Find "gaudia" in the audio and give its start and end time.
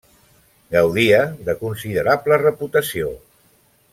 0.75-1.19